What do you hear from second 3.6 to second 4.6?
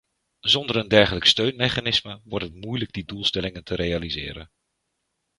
te realiseren.